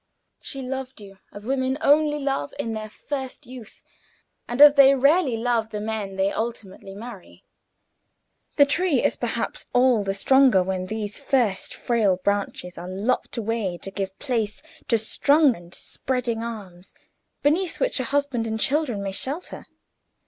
She 0.39 0.63
loved 0.63 0.99
you 0.99 1.19
as 1.31 1.45
women 1.45 1.77
only 1.79 2.17
love 2.17 2.55
in 2.57 2.73
their 2.73 2.89
first 2.89 3.45
youth, 3.45 3.83
and 4.47 4.59
as 4.59 4.73
they 4.73 4.95
rarely 4.95 5.37
love 5.37 5.69
the 5.69 5.79
men 5.79 6.15
they 6.15 6.31
ultimately 6.31 6.95
marry. 6.95 7.43
The 8.55 8.65
tree 8.65 9.03
is 9.03 9.15
perhaps 9.15 9.67
all 9.73 10.03
the 10.03 10.15
stronger 10.15 10.63
when 10.63 10.87
these 10.87 11.19
first 11.19 11.75
frail 11.75 12.17
branches 12.17 12.79
are 12.79 12.89
lopped 12.89 13.37
away 13.37 13.77
to 13.77 13.91
give 13.91 14.17
place 14.17 14.63
to 14.87 14.97
strong 14.97 15.55
and 15.55 15.71
spreading 15.75 16.41
arms, 16.41 16.95
beneath 17.43 17.79
which 17.79 17.99
a 17.99 18.05
husband 18.05 18.47
and 18.47 18.59
children 18.59 19.03
may 19.03 19.11
shelter. 19.11 19.67